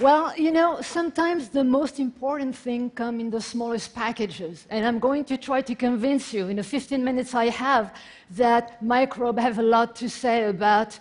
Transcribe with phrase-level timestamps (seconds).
[0.00, 4.64] Well, you know, sometimes the most important thing come in the smallest packages.
[4.70, 7.92] And I'm going to try to convince you in the 15 minutes I have
[8.30, 10.96] that microbes have a lot to say about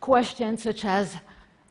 [0.00, 1.16] questions such as,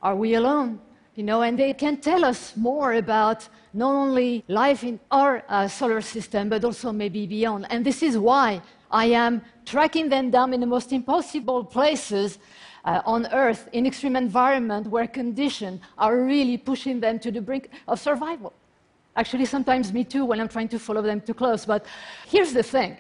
[0.01, 0.81] are we alone?
[1.13, 5.67] You know, and they can tell us more about not only life in our uh,
[5.67, 7.67] solar system, but also maybe beyond.
[7.69, 8.59] And this is why
[8.89, 12.39] I am tracking them down in the most impossible places
[12.85, 17.69] uh, on Earth in extreme environment where conditions are really pushing them to the brink
[17.87, 18.53] of survival.
[19.15, 21.65] Actually, sometimes me too when I'm trying to follow them too close.
[21.65, 21.85] But
[22.27, 22.97] here's the thing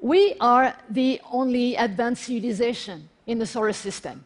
[0.00, 4.24] we are the only advanced civilization in the solar system.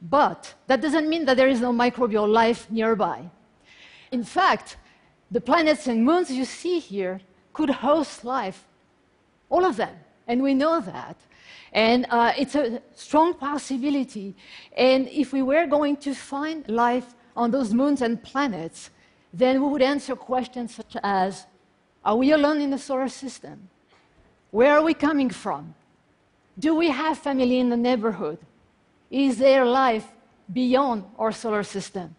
[0.00, 3.30] But that doesn't mean that there is no microbial life nearby.
[4.10, 4.76] In fact,
[5.30, 7.20] the planets and moons you see here
[7.52, 8.64] could host life,
[9.48, 9.94] all of them,
[10.26, 11.16] and we know that.
[11.72, 14.34] And uh, it's a strong possibility.
[14.76, 18.90] And if we were going to find life on those moons and planets,
[19.32, 21.46] then we would answer questions such as
[22.04, 23.68] Are we alone in the solar system?
[24.50, 25.74] Where are we coming from?
[26.58, 28.38] Do we have family in the neighborhood?
[29.10, 30.06] Is there life
[30.52, 32.14] beyond our solar system?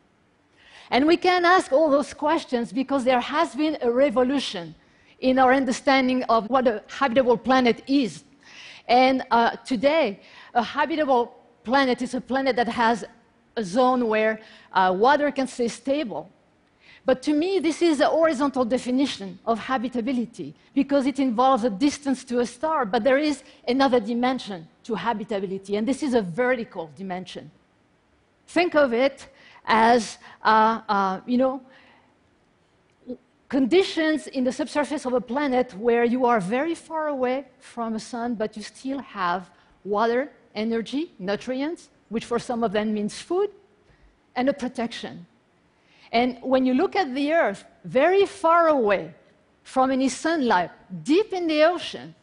[0.89, 4.75] And we can ask all those questions because there has been a revolution
[5.23, 8.23] in our understanding of what a habitable planet is.
[8.87, 10.19] And uh, today,
[10.53, 13.05] a habitable planet is a planet that has
[13.55, 14.41] a zone where
[14.73, 16.29] uh, water can stay stable.
[17.05, 22.25] But to me, this is a horizontal definition of habitability because it involves a distance
[22.25, 26.89] to a star, but there is another dimension to habitability, and this is a vertical
[26.97, 27.49] dimension.
[28.47, 29.27] Think of it
[29.65, 31.61] as, uh, uh, you know,
[33.53, 37.99] conditions in the subsurface of a planet where you are very far away from the
[37.99, 39.51] sun, but you still have
[39.85, 43.51] water, energy, nutrients, which for some of them means food,
[44.35, 45.27] and a protection.
[46.11, 49.13] And when you look at the Earth, very far away
[49.61, 50.71] from any sunlight,
[51.03, 52.15] deep in the ocean,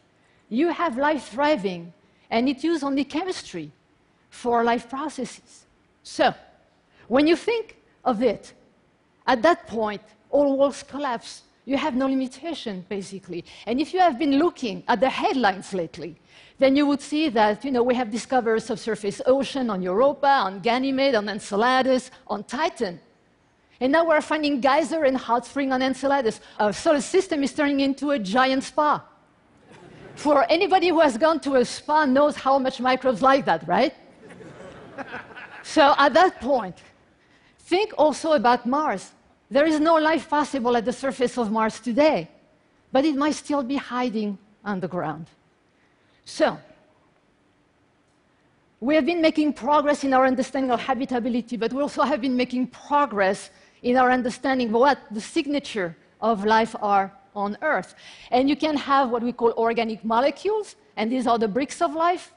[0.49, 1.93] you have life thriving,
[2.29, 3.71] and it uses only chemistry
[4.29, 5.65] for life processes.
[6.03, 6.33] So,
[7.07, 8.51] when you think of it,
[9.25, 11.43] at that point, all walls collapse.
[11.65, 13.45] You have no limitation, basically.
[13.65, 16.15] And if you have been looking at the headlines lately,
[16.57, 20.59] then you would see that you know, we have discovered subsurface ocean on Europa, on
[20.59, 22.99] Ganymede, on Enceladus, on Titan.
[23.79, 26.39] And now we're finding geyser and hot spring on Enceladus.
[26.59, 29.03] Our solar system is turning into a giant spa.
[30.15, 33.95] For anybody who has gone to a spa knows how much microbes like that, right?
[35.63, 36.77] so at that point,
[37.59, 39.13] think also about Mars.
[39.51, 42.29] There is no life possible at the surface of Mars today,
[42.89, 45.27] but it might still be hiding underground.
[46.23, 46.57] So,
[48.79, 52.37] we have been making progress in our understanding of habitability, but we also have been
[52.37, 53.49] making progress
[53.83, 57.93] in our understanding of what the signature of life are on Earth.
[58.31, 61.93] And you can have what we call organic molecules, and these are the bricks of
[61.93, 62.33] life.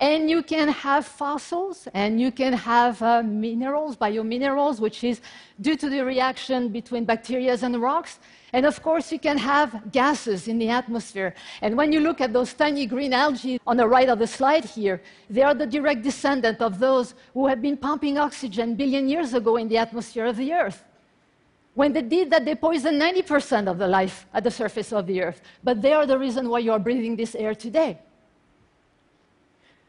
[0.00, 5.20] And you can have fossils, and you can have uh, minerals, biominerals, which is
[5.60, 8.18] due to the reaction between bacteria and rocks.
[8.52, 11.34] And of course, you can have gases in the atmosphere.
[11.60, 14.64] And when you look at those tiny green algae on the right of the slide
[14.64, 15.00] here,
[15.30, 19.56] they are the direct descendant of those who have been pumping oxygen billion years ago
[19.56, 20.84] in the atmosphere of the Earth.
[21.74, 25.22] When they did that, they poisoned 90% of the life at the surface of the
[25.22, 25.40] Earth.
[25.62, 27.98] But they are the reason why you are breathing this air today.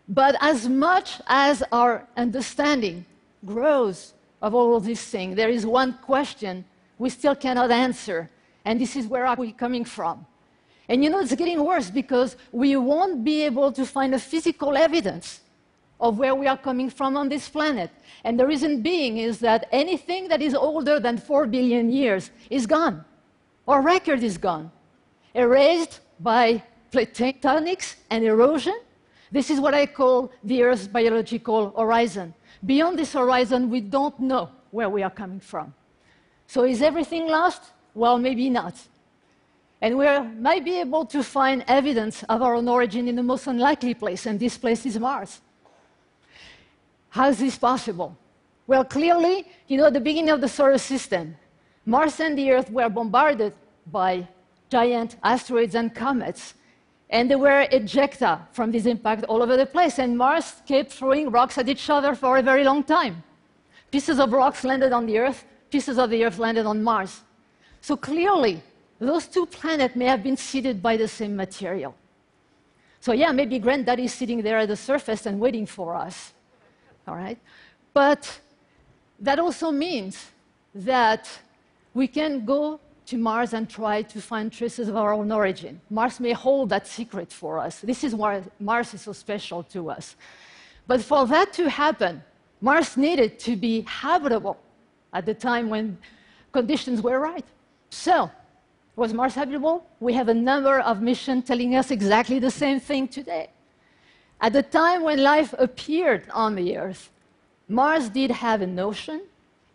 [0.08, 3.06] But as much as our understanding
[3.46, 6.66] grows of all of these things, there is one question
[6.98, 8.30] we still cannot answer,
[8.64, 10.26] and this is where are we coming from?
[10.88, 14.78] And you know, it's getting worse because we won't be able to find a physical
[14.78, 15.42] evidence
[16.00, 17.90] of where we are coming from on this planet.
[18.24, 22.68] And the reason being is that anything that is older than 4 billion years is
[22.68, 23.04] gone.
[23.68, 24.72] Our record is gone,
[25.34, 28.79] erased by tectonics and erosion,
[29.35, 32.34] this is what I call the Earth's biological horizon.
[32.66, 35.73] Beyond this horizon, we don't know where we are coming from.
[36.47, 37.61] So is everything lost?
[37.93, 38.76] Well, maybe not.
[39.82, 40.05] And we
[40.40, 44.26] might be able to find evidence of our own origin in the most unlikely place,
[44.26, 45.41] and this place is Mars.
[47.09, 48.17] How is this possible?
[48.67, 51.35] Well, clearly, you know, at the beginning of the solar system,
[51.85, 53.53] Mars and the Earth were bombarded
[53.91, 54.28] by
[54.70, 56.53] giant asteroids and comets
[57.09, 59.99] and there were ejecta from this impact all over the place.
[59.99, 63.23] And Mars kept throwing rocks at each other for a very long time.
[63.91, 67.22] Pieces of rocks landed on the Earth, pieces of the Earth landed on Mars.
[67.81, 68.61] So clearly,
[68.99, 71.96] those two planets may have been seeded by the same material.
[72.99, 76.34] So, yeah, maybe Granddaddy is sitting there at the surface and waiting for us.
[77.07, 77.37] All right?
[77.93, 78.40] But
[79.19, 80.31] that also means
[80.73, 81.29] that
[81.93, 85.79] we can go to Mars and try to find traces of our own origin.
[85.90, 87.79] Mars may hold that secret for us.
[87.81, 90.16] This is why Mars is so special to us.
[90.87, 92.23] But for that to happen,
[92.61, 94.57] Mars needed to be habitable
[95.13, 95.97] at the time when
[96.52, 97.46] conditions were right.
[97.90, 98.31] So,
[98.96, 99.85] was Mars habitable?
[99.99, 103.49] We have a number of missions telling us exactly the same thing today.
[104.41, 107.11] At the time when life appeared on the Earth,
[107.67, 109.22] Mars did have an ocean,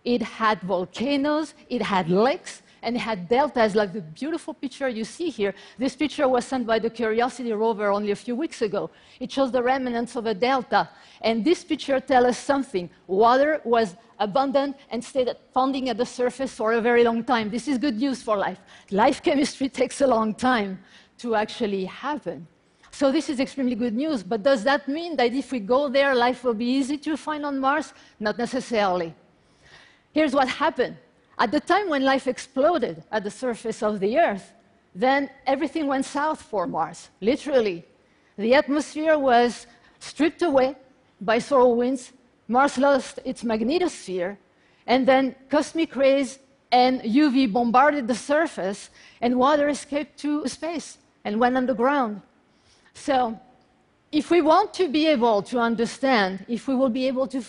[0.04, 5.04] it had volcanoes, it had lakes, and it had deltas like the beautiful picture you
[5.04, 5.54] see here.
[5.78, 8.90] This picture was sent by the Curiosity rover only a few weeks ago.
[9.18, 10.88] It shows the remnants of a delta.
[11.20, 12.88] And this picture tells us something.
[13.06, 17.50] Water was abundant and stayed founding at the surface for a very long time.
[17.50, 18.58] This is good news for life.
[18.90, 20.78] Life chemistry takes a long time
[21.18, 22.46] to actually happen.
[22.90, 24.22] So this is extremely good news.
[24.22, 27.46] But does that mean that if we go there, life will be easy to find
[27.46, 27.92] on Mars?
[28.18, 29.14] Not necessarily.
[30.12, 30.96] Here's what happened.
[31.40, 34.52] At the time when life exploded at the surface of the Earth,
[34.94, 37.87] then everything went south for Mars, literally.
[38.37, 39.66] The atmosphere was
[40.00, 40.76] stripped away
[41.19, 42.12] by solar winds,
[42.46, 44.37] Mars lost its magnetosphere,
[44.87, 46.38] and then cosmic rays
[46.72, 48.90] and UV bombarded the surface,
[49.22, 52.20] and water escaped to space and went underground.
[52.92, 53.40] So,
[54.12, 57.42] if we want to be able to understand, if we will be able to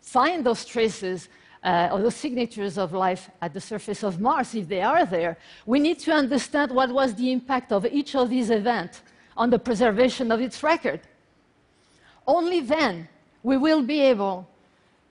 [0.00, 1.28] find those traces
[1.64, 5.38] uh, or those signatures of life at the surface of Mars, if they are there,
[5.64, 9.02] we need to understand what was the impact of each of these events
[9.36, 11.00] on the preservation of its record.
[12.26, 13.08] Only then
[13.42, 14.46] we will be able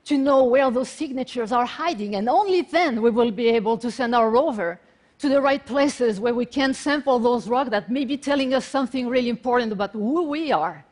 [0.05, 3.89] to know where those signatures are hiding, and only then we will be able to
[3.89, 4.79] send our rover
[5.19, 8.65] to the right places where we can sample those rocks that may be telling us
[8.65, 10.85] something really important about who we are.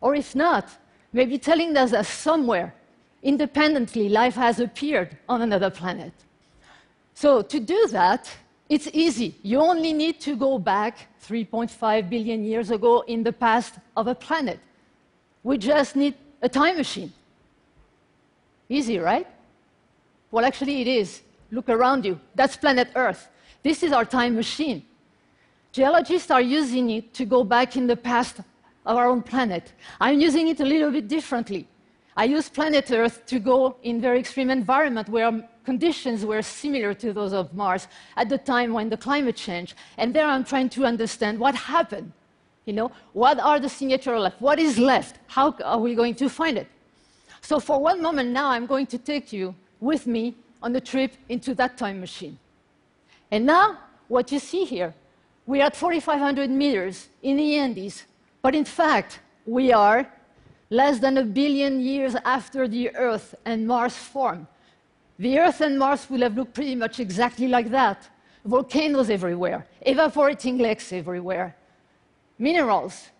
[0.00, 0.68] Or if not,
[1.12, 2.74] maybe telling us that somewhere,
[3.22, 6.12] independently, life has appeared on another planet.
[7.14, 8.30] So to do that,
[8.68, 9.34] it's easy.
[9.42, 14.14] You only need to go back 3.5 billion years ago in the past of a
[14.14, 14.58] planet.
[15.42, 17.12] We just need a time machine.
[18.68, 19.26] Easy, right?
[20.30, 21.20] Well, actually, it is.
[21.50, 22.18] Look around you.
[22.34, 23.28] That's planet Earth.
[23.62, 24.82] This is our time machine.
[25.72, 28.40] Geologists are using it to go back in the past
[28.86, 29.72] of our own planet.
[30.00, 31.68] I'm using it a little bit differently.
[32.16, 37.12] I use planet Earth to go in very extreme environment where conditions were similar to
[37.12, 39.74] those of Mars at the time when the climate changed.
[39.96, 42.12] And there I'm trying to understand what happened.
[42.66, 44.40] You know, what are the signatures left?
[44.40, 45.18] What is left?
[45.26, 46.68] How are we going to find it?
[47.40, 51.12] So for one moment now, I'm going to take you with me on a trip
[51.28, 52.38] into that time machine.
[53.30, 53.78] And now,
[54.08, 54.94] what you see here,
[55.46, 58.04] we are at 4,500 meters in the Andes,
[58.42, 60.06] but in fact, we are
[60.72, 64.46] less than a billion years after the Earth and Mars formed.
[65.18, 68.08] The Earth and Mars would have looked pretty much exactly like that
[68.44, 71.54] volcanoes everywhere, evaporating lakes everywhere,
[72.38, 73.10] minerals,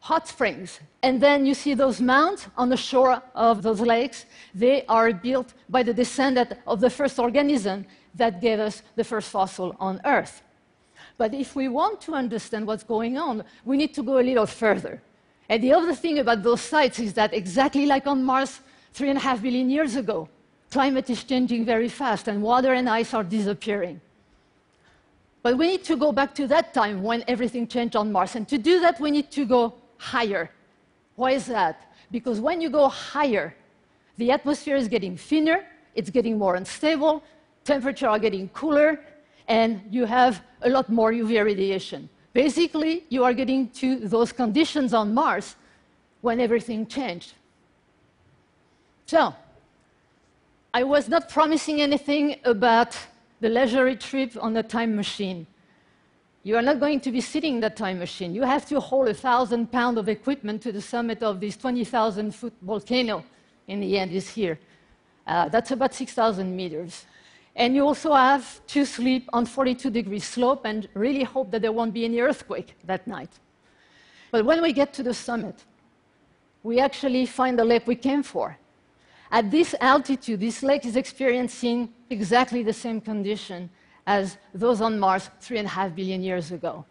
[0.00, 0.80] hot springs.
[1.02, 4.26] And then you see those mounds on the shore of those lakes.
[4.54, 7.86] They are built by the descendant of the first organism
[8.16, 10.42] that gave us the first fossil on Earth.
[11.16, 14.46] But if we want to understand what's going on, we need to go a little
[14.46, 15.00] further.
[15.48, 18.60] And the other thing about those sites is that exactly like on Mars
[18.92, 20.28] three and a half billion years ago,
[20.70, 24.00] climate is changing very fast and water and ice are disappearing.
[25.42, 28.34] But we need to go back to that time when everything changed on Mars.
[28.34, 30.50] And to do that, we need to go higher.
[31.16, 31.92] Why is that?
[32.10, 33.54] Because when you go higher,
[34.16, 37.22] the atmosphere is getting thinner, it's getting more unstable,
[37.64, 39.00] temperatures are getting cooler,
[39.48, 42.08] and you have a lot more UV radiation.
[42.34, 45.54] Basically, you are getting to those conditions on Mars
[46.20, 47.32] when everything changed.
[49.06, 49.34] So,
[50.74, 52.98] I was not promising anything about
[53.40, 55.46] the leisurely trip on the time machine.
[56.42, 58.34] You are not going to be sitting in that time machine.
[58.34, 62.34] You have to haul a thousand pounds of equipment to the summit of this 20,000
[62.34, 63.24] foot volcano
[63.68, 64.58] in the Andes here.
[65.26, 67.06] Uh, that's about 6,000 meters.
[67.56, 71.72] And you also have to sleep on 42 degree slope and really hope that there
[71.72, 73.30] won't be any earthquake that night.
[74.32, 75.64] But when we get to the summit,
[76.64, 78.58] we actually find the lake we came for.
[79.30, 83.70] At this altitude, this lake is experiencing exactly the same condition
[84.06, 86.84] as those on Mars three and a half billion years ago.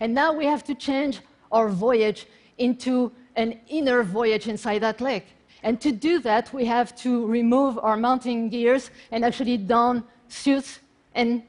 [0.00, 1.20] And now we have to change
[1.52, 2.26] our voyage
[2.58, 5.35] into an inner voyage inside that lake.
[5.62, 10.80] And to do that, we have to remove our mounting gears and actually don suits
[11.14, 11.42] and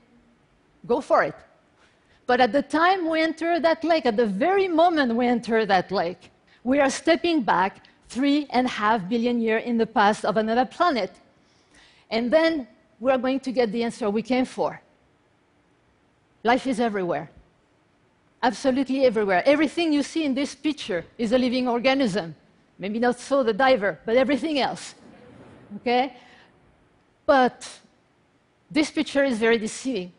[0.86, 1.36] go for it.
[2.26, 5.92] But at the time we enter that lake, at the very moment we enter that
[5.92, 6.32] lake,
[6.64, 10.66] we are stepping back three and a half billion years in the past of another
[10.66, 11.12] planet.
[12.10, 12.68] And then
[13.00, 14.82] we're going to get the answer we came for.
[16.44, 17.30] Life is everywhere.
[18.42, 19.44] Absolutely everywhere.
[19.46, 22.36] Everything you see in this picture is a living organism.
[22.80, 24.96] Maybe not so the diver, but everything else.
[25.78, 26.16] Okay?
[27.26, 27.68] But
[28.70, 30.14] this picture is very deceiving.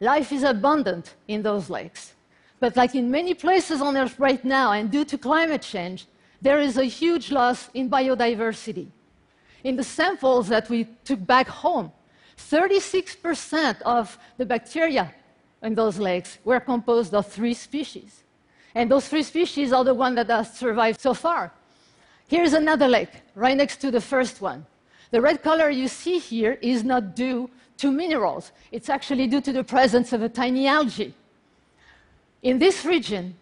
[0.00, 2.14] Life is abundant in those lakes.
[2.58, 6.06] But, like in many places on Earth right now, and due to climate change,
[6.40, 8.88] there is a huge loss in biodiversity.
[9.62, 11.92] In the samples that we took back home,
[12.38, 15.12] 36% of the bacteria
[15.62, 18.22] in those lakes were composed of three species.
[18.74, 21.52] And those three species are the ones that have survived so far.
[22.28, 24.66] Here's another lake, right next to the first one.
[25.12, 28.50] The red color you see here is not due to minerals.
[28.72, 31.14] It's actually due to the presence of a tiny algae.
[32.42, 33.36] In this region,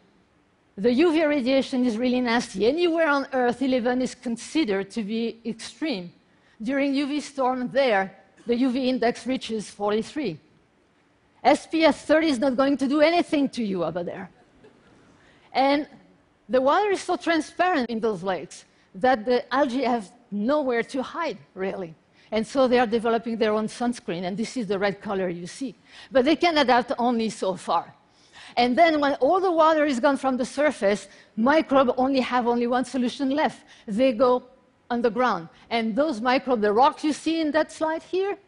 [0.77, 2.67] the UV radiation is really nasty.
[2.67, 6.13] Anywhere on Earth, 11 is considered to be extreme.
[6.61, 8.15] During UV storm there,
[8.47, 10.39] the UV index reaches 43.
[11.45, 14.31] SPF 30 is not going to do anything to you over there.
[15.53, 15.87] And
[16.49, 18.65] the water is so transparent in those lakes
[18.95, 21.95] that the algae have nowhere to hide, really.
[22.31, 25.47] And so they are developing their own sunscreen, and this is the red color you
[25.47, 25.75] see.
[26.11, 27.95] But they can adapt only so far.
[28.57, 32.67] And then when all the water is gone from the surface, microbes only have only
[32.67, 33.65] one solution left.
[33.87, 34.45] They go
[34.91, 35.49] underground.
[35.71, 38.39] And those microbes, the rocks you see in that slide here,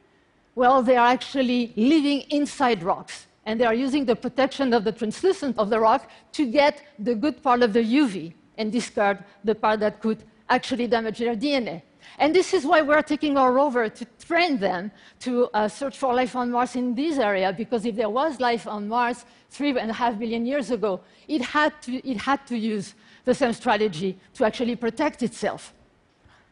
[0.54, 3.26] well, they are actually living inside rocks.
[3.44, 7.14] And they are using the protection of the translucent of the rock to get the
[7.14, 11.82] good part of the UV and discard the part that could actually damage their DNA.
[12.18, 16.14] And this is why we're taking our rover to train them to uh, search for
[16.14, 19.90] life on Mars in this area, because if there was life on Mars three and
[19.90, 24.18] a half billion years ago, it had to, it had to use the same strategy
[24.34, 25.74] to actually protect itself.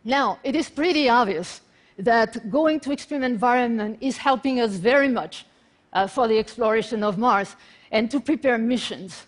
[0.05, 1.63] Now, it is pretty obvious
[1.99, 5.47] that going to extreme environment is helping us very much
[5.93, 7.57] uh, for the exploration of Mars
[7.91, 9.27] and to prepare missions.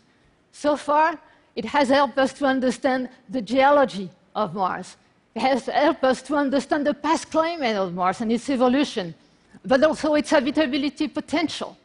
[0.52, 1.18] So far,
[1.54, 4.97] it has helped us to understand the geology of Mars
[5.35, 9.14] has helped us to understand the past climate of Mars and its evolution,
[9.64, 11.76] but also its habitability potential.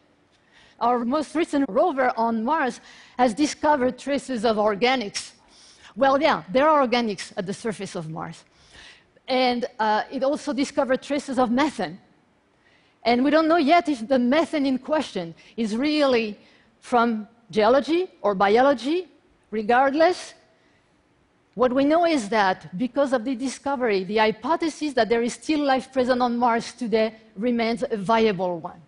[0.80, 2.80] Our most recent rover on Mars
[3.18, 5.32] has discovered traces of organics.
[5.96, 8.44] Well, yeah, there are organics at the surface of Mars.
[9.28, 12.00] And uh, it also discovered traces of methane.
[13.04, 16.38] And we don't know yet if the methane in question is really
[16.80, 19.08] from geology or biology.
[19.52, 20.34] Regardless,
[21.54, 25.60] what we know is that because of the discovery, the hypothesis that there is still
[25.60, 28.82] life present on Mars today remains a viable one.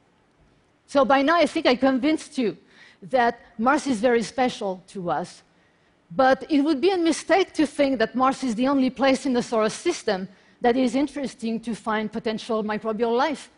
[0.88, 2.58] So by now, I think I convinced you
[3.02, 5.44] that Mars is very special to us.
[6.16, 9.34] But it would be a mistake to think that Mars is the only place in
[9.34, 10.30] the solar system
[10.62, 13.50] that is interesting to find potential microbial life.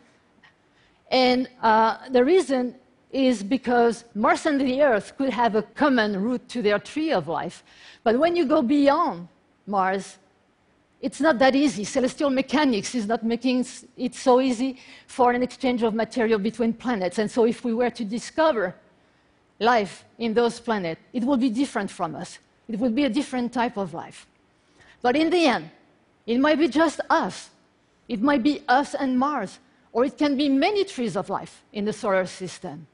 [1.10, 2.74] And uh, the reason
[3.16, 7.28] is because Mars and the Earth could have a common root to their tree of
[7.28, 7.64] life.
[8.04, 9.28] But when you go beyond
[9.66, 10.18] Mars,
[11.00, 11.84] it's not that easy.
[11.84, 13.64] Celestial mechanics is not making
[13.96, 17.18] it so easy for an exchange of material between planets.
[17.18, 18.74] And so, if we were to discover
[19.58, 22.38] life in those planets, it would be different from us.
[22.68, 24.26] It would be a different type of life.
[25.00, 25.70] But in the end,
[26.26, 27.50] it might be just us.
[28.08, 29.58] It might be us and Mars,
[29.92, 32.86] or it can be many trees of life in the solar system.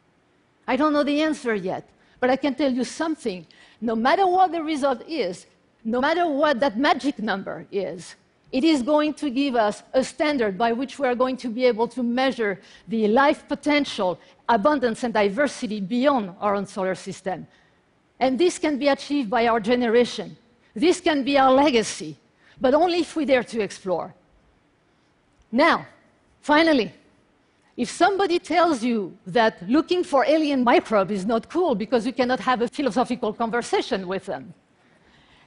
[0.72, 1.86] I don't know the answer yet,
[2.18, 3.46] but I can tell you something.
[3.82, 5.44] No matter what the result is,
[5.84, 8.16] no matter what that magic number is,
[8.50, 11.66] it is going to give us a standard by which we are going to be
[11.66, 17.46] able to measure the life potential, abundance, and diversity beyond our own solar system.
[18.18, 20.38] And this can be achieved by our generation.
[20.74, 22.16] This can be our legacy,
[22.58, 24.14] but only if we dare to explore.
[25.50, 25.86] Now,
[26.40, 26.94] finally,
[27.76, 32.40] if somebody tells you that looking for alien microbes is not cool because you cannot
[32.40, 34.52] have a philosophical conversation with them,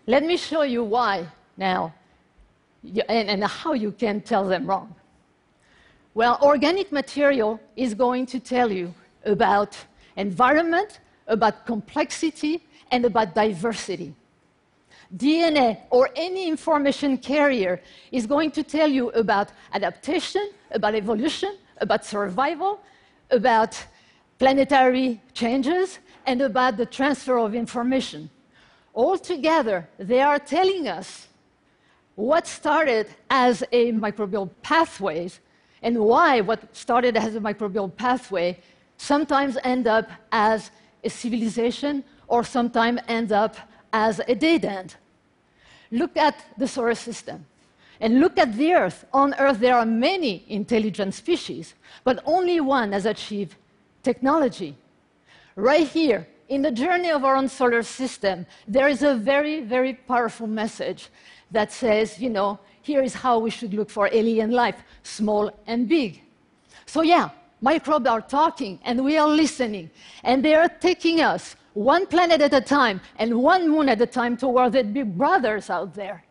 [0.08, 1.28] let me show you why
[1.58, 1.94] now
[3.08, 4.94] and, and how you can tell them wrong.
[6.14, 8.94] Well, organic material is going to tell you
[9.26, 9.78] about
[10.16, 14.14] environment, about complexity, and about diversity.
[15.18, 22.06] DNA or any information carrier is going to tell you about adaptation, about evolution, about
[22.06, 22.80] survival,
[23.32, 23.84] about
[24.40, 28.30] planetary changes, and about the transfer of information.
[28.94, 31.28] All together, they are telling us
[32.16, 35.30] what started as a microbial pathway
[35.82, 38.58] and why what started as a microbial pathway
[38.98, 40.72] sometimes end up as
[41.04, 43.56] a civilization or sometimes end up
[43.92, 44.96] as a dead end.
[45.92, 47.46] Look at the solar system.
[48.00, 49.06] And look at the Earth.
[49.14, 53.56] On Earth, there are many intelligent species, but only one has achieved
[54.04, 54.76] technology.
[55.56, 59.94] Right here, in the journey of our own solar system, there is a very, very
[59.94, 61.10] powerful message
[61.52, 65.88] that says, you know, here is how we should look for alien life, small and
[65.88, 66.22] big.
[66.86, 67.30] So, yeah,
[67.62, 69.90] microbes are talking and we are listening,
[70.24, 74.06] and they are taking us one planet at a time and one moon at a
[74.06, 76.24] time toward the big brothers out there.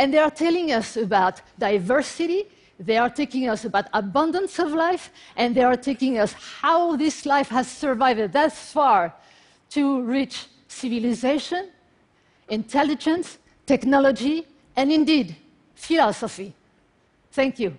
[0.00, 2.46] And they are telling us about diversity,
[2.78, 7.26] they are taking us about abundance of life, and they are taking us how this
[7.26, 9.14] life has survived thus far
[9.68, 11.68] to reach civilization,
[12.48, 15.36] intelligence, technology, and indeed,
[15.74, 16.54] philosophy.
[17.30, 17.76] Thank you.